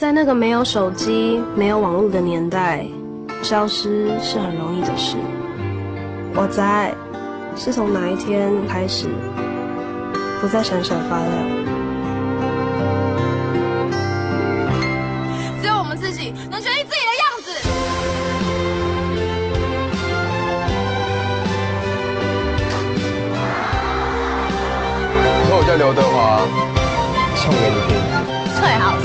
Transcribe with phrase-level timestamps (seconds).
[0.00, 2.86] 在那个没有手机、没有网络的年代，
[3.42, 5.18] 消失是很容易的事。
[6.34, 6.94] 我在，
[7.54, 9.08] 是从哪一天开始
[10.40, 11.28] 不再闪闪发亮？
[15.60, 17.50] 只有我们自己能决定自己的样子。
[25.44, 26.40] 以后我叫刘德华，
[27.36, 28.00] 送给你听。
[28.58, 29.04] 最好是。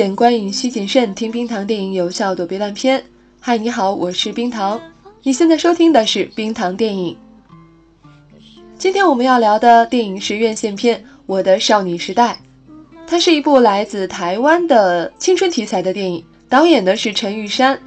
[0.00, 1.14] 险，观影需谨慎。
[1.14, 3.04] 听冰糖电影有效躲避烂片。
[3.38, 4.80] 嗨，你好，我是冰糖。
[5.24, 7.18] 你现在收听的是冰糖电影。
[8.78, 12.40] 今天我们要聊的电影是院线片《我的少女时代》，
[13.06, 17.78] 它是一部来自台湾的青春题材的电影，导演的是陈玉珊。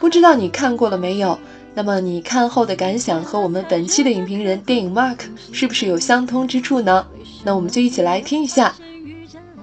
[0.00, 1.38] 不知道你看过了没有？
[1.74, 5.18] 那么你看后的感想和我们本期的影评人电影 Mark
[5.52, 7.06] 是不是有相通之处呢？
[7.44, 8.74] 那我们就一起来听一下。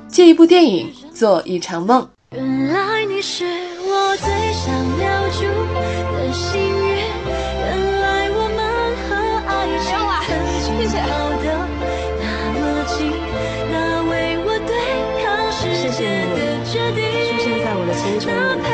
[0.07, 2.09] 借一部电影做一场梦。
[2.31, 5.45] 原来你是我最想留住
[6.11, 6.73] 的幸运，
[7.59, 8.59] 原来我们
[9.05, 9.09] 和
[9.47, 9.87] 爱情
[10.25, 11.05] 曾经靠
[11.43, 11.45] 得
[12.19, 12.23] 那
[12.57, 12.59] 么
[12.97, 13.13] 近，
[13.71, 13.73] 那
[14.09, 14.11] 为
[14.43, 14.71] 我对
[15.23, 16.01] 抗世界
[16.33, 18.25] 的决定，出现在我的青春
[18.63, 18.72] 里。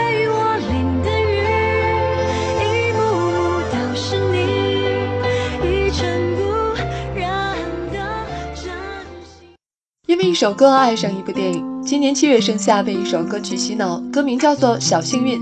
[10.19, 11.81] 为一首歌爱上一部电影。
[11.81, 15.39] 今年七月盛夏被一首歌曲洗脑，歌名叫做《小幸运》。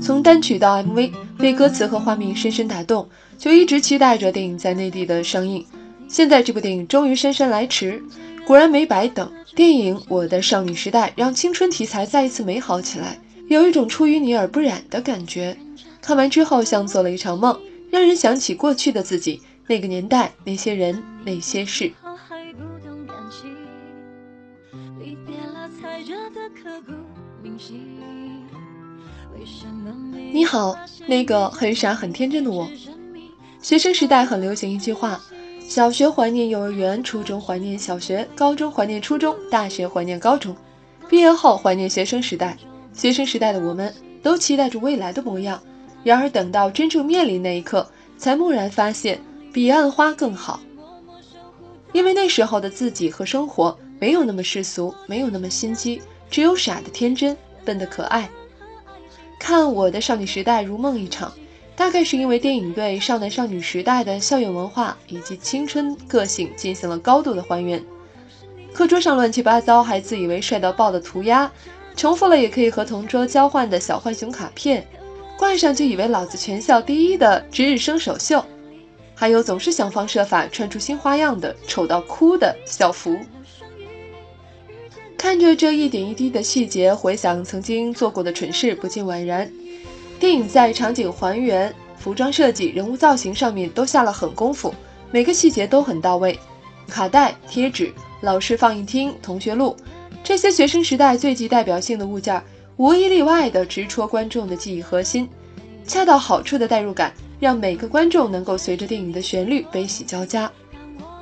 [0.00, 5.66] 从单曲到 MV，被歌词和画面深深打动，就一直期待着电影在内地的上映。
[6.06, 8.00] 现在这部电影终于姗姗来迟，
[8.46, 9.28] 果然没白等。
[9.56, 15.56] 电影《我的少女时代》让青春题材再一次美好起来，有一种出淤泥而不染的感觉。
[16.00, 17.58] 看完之后像做了一场梦，
[17.90, 21.90] 让人想起过去的自己，那个年代，那些人，那些事。
[30.50, 32.68] 好，那个很傻很天真的我。
[33.62, 35.20] 学生时代很流行一句话：
[35.60, 40.56] 小学怀念幼儿园，初中怀念小学，高中怀念初中，大学怀念高中，
[41.08, 42.56] 毕业后怀念学生时代。
[42.92, 43.94] 学生时代的我们
[44.24, 45.62] 都期待着未来的模样，
[46.02, 49.20] 然而等到真正面临那一刻，才蓦然发现
[49.52, 50.58] 彼岸花更好。
[51.92, 58.28] 因为那时候的自己和生活没有那么世俗，没有那么心机，只有傻的天真，笨的可爱。
[59.40, 61.32] 看我的少女时代如梦一场，
[61.74, 67.82] 大概是因为电影对少男少女时代的校园文化以及青春个性进行了高度的还原。
[68.74, 71.50] 课桌上乱七八糟还自以为帅到爆的涂鸦，
[71.96, 74.86] 重复了也可以和同桌交换的小浣熊卡片，
[75.38, 78.44] 挂上就以为老子全校第一的值日生首秀，
[79.14, 83.18] 还有总是想方设法穿出新花样的丑到哭的校服。
[85.20, 89.52] 看着这一点一滴的细节，回想曾经做过的蠢事，不禁惘然。
[90.18, 94.74] 电影在场景还原、服装设计、人物造型上面都下了狠功夫，
[95.10, 96.38] 每个细节都很到位。
[96.88, 97.92] 卡带、贴纸、
[98.22, 99.76] 老式放映厅、同学录，
[100.24, 102.42] 这些学生时代最具代表性的物件，
[102.78, 105.28] 无一例外地直戳观众的记忆核心，
[105.86, 110.50] 恰到好处的代入感，让每个观众能够随着电影的旋律悲喜交加。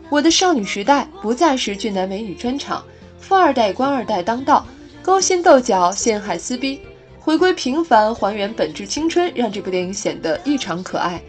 [0.09, 2.85] 我的少女时代不再是俊男美女专场。
[3.21, 4.67] 富二代、官二代当道，
[5.03, 6.81] 勾心斗角、陷害撕逼，
[7.19, 11.21] 回归平凡，还原本质青春，让这部电影显得异常可爱。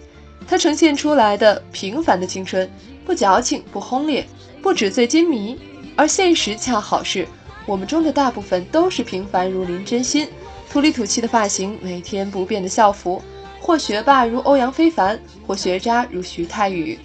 [0.47, 2.69] 它呈现出来的平凡的青春，
[3.05, 4.25] 不矫情，不轰烈，
[4.61, 5.59] 不纸醉金迷，
[5.95, 7.27] 而现实恰好是
[7.66, 10.27] 我们中的大部分都是平凡如林真心，
[10.71, 13.21] 土里土气的发型，每天不变的校服，
[13.59, 16.97] 或学霸如欧阳非凡，或学渣如徐太宇。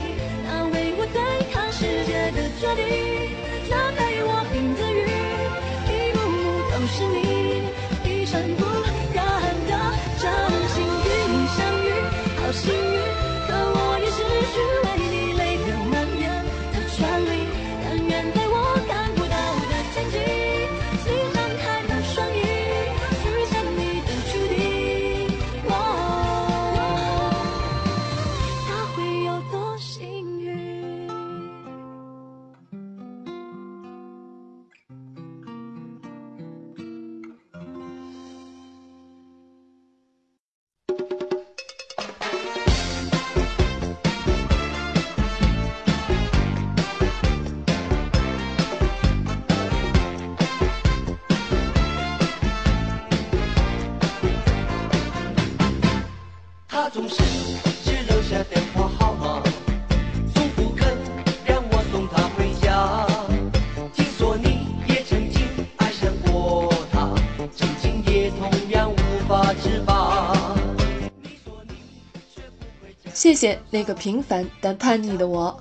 [73.15, 75.59] 谢谢那个平凡但叛逆的我。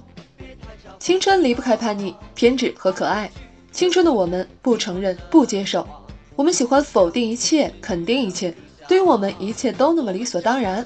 [0.99, 3.31] 青春离不开叛逆偏执和可爱。
[3.71, 5.87] 青春的我们不承认不接受。
[6.35, 8.53] 我们喜欢否定一切肯定一切
[8.87, 10.85] 对于我们一切都那么理所当然。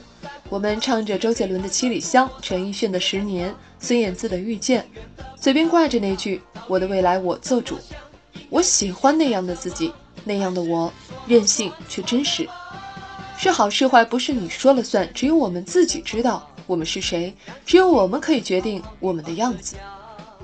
[0.49, 4.87] 我们唱着周杰伦的七里香陈奕迅的十年孙燕姿的遇见
[5.35, 7.77] 嘴边挂着那句我的未来我做主。
[8.49, 9.91] 我喜欢那样的自己
[10.23, 10.91] 那样的我
[11.25, 12.47] 任性却真实。
[13.37, 17.31] 是好是坏，不是你说了算，只有我们自己知道我们是谁，
[17.67, 19.75] 只有我们可以决定我们的样子。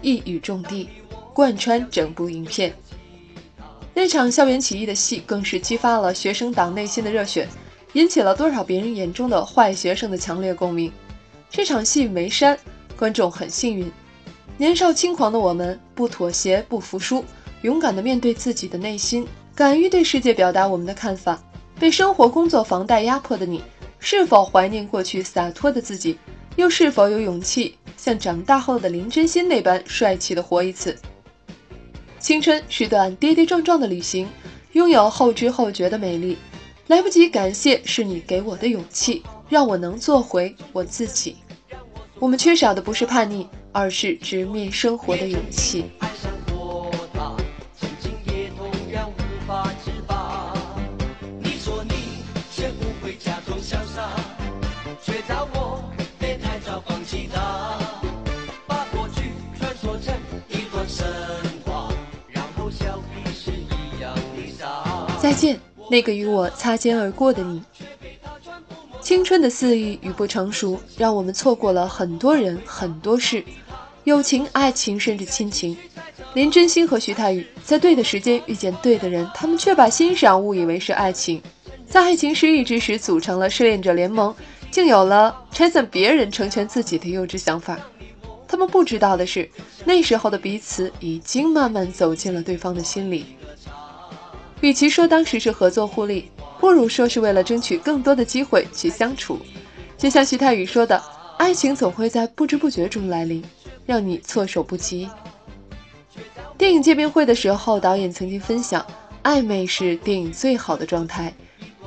[0.03, 0.87] 一语中的，
[1.33, 2.71] 贯穿整部影片。
[3.95, 7.49] 那场校园起义的戏，更是激发了学生党内心的热血，
[7.93, 10.91] 引起了多少别人眼中的坏学生的强烈共鸣。
[11.49, 12.57] 这场戏没删，
[12.95, 13.91] 观众很幸运。
[14.55, 17.25] 年少轻狂的我们，不妥协，不服输，
[17.63, 21.41] 勇敢地面对自己的内心，敢于对世界表达我们的看法。
[21.83, 23.61] 被生活、工作、房贷压迫的你，
[23.99, 26.17] 是否怀念过去洒脱的自己？
[26.55, 27.77] 又是否有勇气？
[27.97, 30.97] 像长大后的林真心那般帅气的活一次。
[32.19, 34.29] 青春是段跌跌撞撞的旅行，
[34.71, 36.37] 拥有后知后觉的美丽。
[36.87, 41.35] 来不及感谢，是你给我的勇气，让我能做回我自己。
[42.17, 45.83] 我们缺少的不是叛逆，而是直面生活的勇气。
[65.19, 65.57] 再见，
[65.89, 67.61] 那个与我擦肩而过的你。
[68.99, 73.43] 青春的肆意与不成熟，让我们错过了很多人、很多事，
[74.03, 75.77] 友情、爱情，甚至亲情。
[76.33, 81.41] 林真心和徐太宇在对的时间遇见对的人，他们却把欣赏误以为是爱情，
[81.87, 84.35] 在爱情失意之时组成了失恋者联盟，
[84.73, 87.77] 竟有了拆散别人、成全自己的幼稚想法。
[88.47, 89.47] 他们不知道的是，
[89.85, 93.23] 那时候的彼此已经慢慢走进了对方的心里。
[94.61, 99.37] 与其说当时是合作互利，不如说是为了争取更多的机会去相处。
[99.95, 100.99] 就像徐太宇说的
[101.37, 103.43] ：“爱情总会在不知不觉中来临，
[103.85, 105.07] 让你措手不及。”
[106.57, 108.83] 电影见面会的时候，导演曾经分享
[109.21, 111.31] ：“暧昧是电影最好的状态。”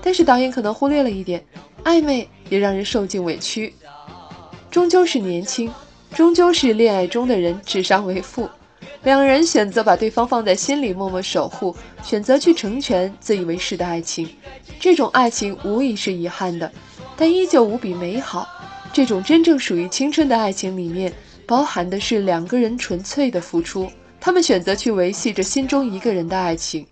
[0.00, 1.44] 但是导演可能忽略了一点，
[1.82, 3.74] 暧昧也让人受尽委屈。
[4.70, 5.72] 终究是年轻，
[6.12, 8.48] 终究是恋爱中的人智商为负。
[9.02, 14.28] 两人选择把对方放在心里，默默守护，选择去成全自以为是的爱情。
[14.80, 16.70] 这种爱情无疑是遗憾的，
[17.16, 18.48] 但依旧无比美好。
[18.92, 21.12] 这种真正属于青春的爱情里面，
[21.46, 23.90] 包含的是两个人纯粹的付出。
[24.20, 26.84] 他们选择去维系着心中一个人的爱情。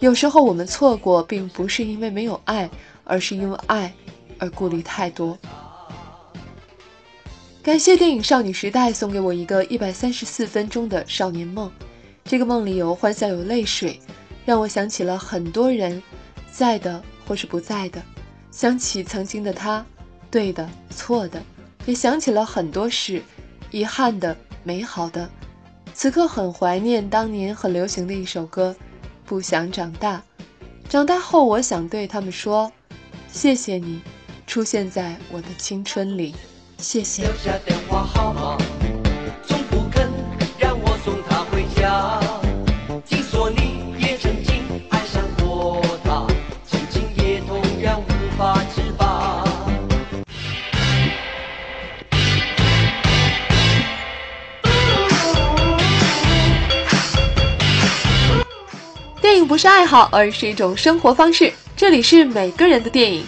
[0.00, 2.68] 有时候我们错过，并不是因为没有爱，
[3.04, 3.90] 而是因为爱
[4.38, 5.38] 而顾虑太多。
[7.62, 11.70] 感谢电影《少女时代》送给我一个一百三十四分钟的少年梦，
[12.24, 13.98] 这个梦里有欢笑有泪水，
[14.44, 16.02] 让我想起了很多人，
[16.52, 18.02] 在的或是不在的，
[18.50, 19.84] 想起曾经的他，
[20.30, 21.42] 对的错的，
[21.86, 23.22] 也想起了很多事，
[23.70, 25.28] 遗憾的美好的。
[25.94, 28.76] 此刻很怀念当年很流行的一首歌，
[29.24, 30.18] 《不想长大》。
[30.86, 32.70] 长大后，我想对他们说，
[33.32, 34.02] 谢谢你，
[34.54, 36.32] 出现在我的青春里。
[36.78, 37.24] 谢谢。
[37.24, 38.56] 留下电话号码，
[39.48, 40.08] 从不肯
[40.56, 42.20] 让我送她回家。
[43.04, 46.24] 听说你也曾经爱上过他，
[46.68, 49.42] 曾经也同样无法自拔。
[59.20, 61.52] 电影不是爱好，而是一种生活方式。
[61.76, 63.26] 这里是每个人的电影。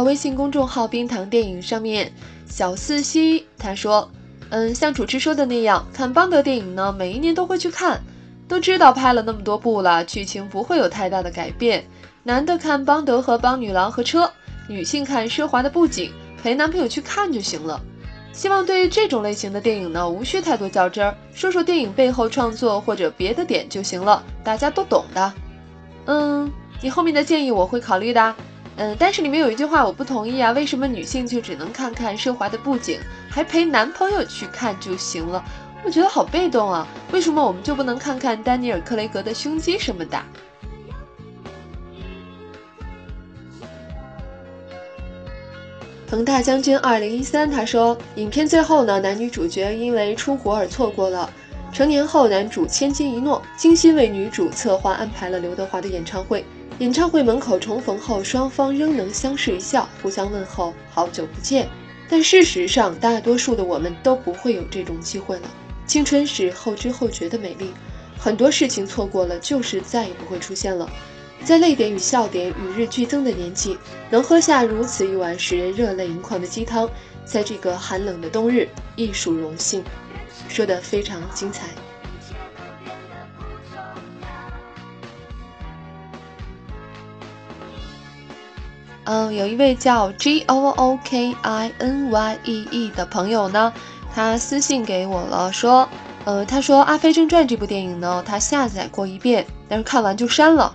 [0.00, 2.12] 微信公众号“冰糖电影”上面，
[2.48, 4.08] 小四西他说
[4.48, 8.00] ：“嗯，像主持说的那样，看邦德电影呢，每一年都会去看。
[8.48, 11.84] 都知道拍了那么多部了，剧情不会有太大的改变。
[12.22, 14.30] 男的看邦德和邦女郎和车，
[14.68, 17.80] 女性看奢华的布景，陪男朋友去看就行了。
[18.32, 25.32] 希望对于这种类型的电影呢，无需太多较真儿，说说电影背后创作或者别的点就行了，大家都懂的。
[26.04, 26.50] 嗯，
[26.82, 28.34] 你后面的建议我会考虑的。”
[28.76, 32.98] 嗯，但是里面有一句话我不同意啊，为什么女性就只能看看奢华的布景，
[33.30, 35.44] 还陪男朋友去看就行了？
[35.84, 36.86] 我觉得好被动啊！
[37.10, 40.22] 为什么我们就不能看看丹尼尔·克雷格的胸肌什么的？
[46.06, 51.28] 彭大将军二零一三他说，影片最后呢，男女主角因为出国而错过了。
[51.72, 56.44] 成年后，男主千金一诺，精心为女主策划安排了刘德华的演唱会。
[56.78, 61.68] 演唱会门口重逢后，双方仍能相视一笑，互相问候“好久不见”。
[62.08, 65.42] 但事实上，大多数的我们都不会有这种机会了。
[65.86, 67.72] 青春是后知后觉的美丽，
[68.18, 70.88] 很多事情错过了，就是再也不会出现了。
[71.44, 73.76] 在泪点与笑点与日俱增的年纪，
[74.10, 76.88] 能喝下如此一碗使人热泪盈眶的鸡汤，
[77.24, 79.84] 在这个寒冷的冬日，亦属荣幸。
[80.48, 81.66] 说的非常精彩。
[89.04, 93.72] 嗯，有一位叫 G O O K I N Y E E 的朋友呢，
[94.14, 95.88] 他私信给我了，说，
[96.24, 100.72] 呃，他说《阿飞正传》这部电影呢，他下载过一遍，但是看完就删了。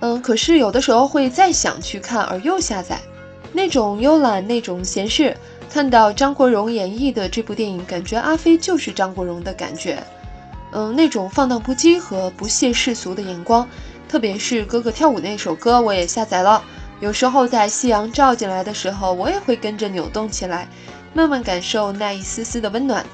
[0.00, 3.00] 嗯，可是有的时候会再想去看，而又下载，
[3.52, 5.34] 那种慵懒，那种闲适。
[5.70, 10.02] 看到张国荣演绎的这部电影，感觉阿飞就是张国荣的感觉。
[10.72, 13.66] 嗯，那种放荡不羁和不屑世俗的眼光，
[14.08, 16.62] 特别是哥哥跳舞那首歌，我也下载了。
[17.00, 20.68] 有时候在夕阳照进来的时候，我也会跟着扭动起来，
[21.14, 23.04] 慢慢感受那一丝丝的温暖。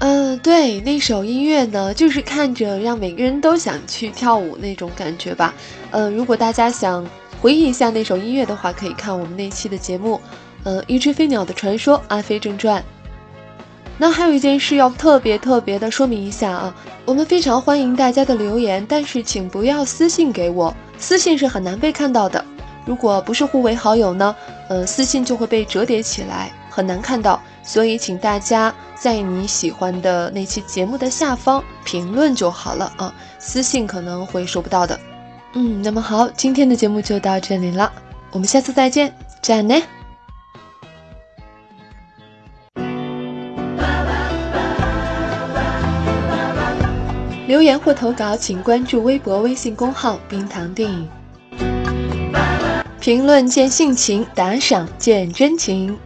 [0.00, 5.54] 嗯，对，那首音乐呢，就是看着让每个人都想去跳舞那种感觉吧。
[5.90, 7.04] 嗯，如果大家想
[7.40, 10.20] 回忆一下那首音乐的话，可以看我们那期的节目，
[10.64, 12.80] 嗯，《一只飞鸟的传说：阿飞正传》。
[14.00, 22.44] 那还有一件事要特别特别的说明一下啊，我们非常欢迎大家的留言，但是请不要私信给我，私信是很难被看到的。
[22.88, 24.34] 如果不是互为好友呢，
[24.68, 27.38] 呃，私信就会被折叠起来，很难看到。
[27.62, 34.98] 所以，请大家在你喜欢的那期节目的下方评论就好了啊，私信可能会收不到的。
[35.52, 37.92] 嗯，那么好，今天的节目就到这里了，
[38.30, 39.82] 我们下次再见，再见。
[47.46, 51.06] 留言或投稿，请关注微博、微信公号“冰糖电影”。
[53.08, 55.98] 评论见性情，打赏见真情。